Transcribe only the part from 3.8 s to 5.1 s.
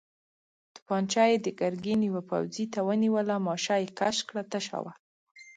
يې کش کړه، تشه وه.